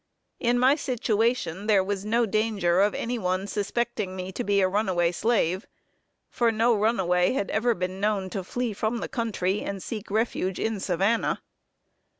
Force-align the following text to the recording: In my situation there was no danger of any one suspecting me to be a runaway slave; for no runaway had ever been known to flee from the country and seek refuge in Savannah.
In 0.39 0.57
my 0.57 0.73
situation 0.73 1.67
there 1.67 1.83
was 1.83 2.03
no 2.03 2.25
danger 2.25 2.79
of 2.81 2.95
any 2.95 3.19
one 3.19 3.45
suspecting 3.45 4.15
me 4.15 4.31
to 4.31 4.43
be 4.43 4.59
a 4.59 4.67
runaway 4.67 5.11
slave; 5.11 5.67
for 6.27 6.51
no 6.51 6.75
runaway 6.75 7.33
had 7.33 7.51
ever 7.51 7.75
been 7.75 7.99
known 7.99 8.31
to 8.31 8.43
flee 8.43 8.73
from 8.73 8.97
the 8.97 9.07
country 9.07 9.61
and 9.61 9.83
seek 9.83 10.09
refuge 10.09 10.57
in 10.59 10.79
Savannah. 10.79 11.39